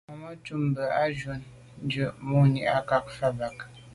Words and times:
Màmá 0.07 0.29
cúp 0.43 0.59
mbə̄ 0.67 0.83
bù 0.99 1.07
jún 1.19 1.39
ndʉ̌ʼ 1.83 1.91
jí 1.91 2.03
mû’ndʉ̀ 2.27 2.67
à’ 2.75 2.79
cák 2.89 3.05
fá 3.17 3.27
bə̀k. 3.37 3.57